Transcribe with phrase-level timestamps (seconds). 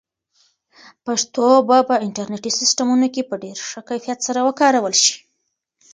[1.05, 5.15] پښتو به په انټرنیټي سیسټمونو کې په ډېر ښه کیفیت سره وکارول شي.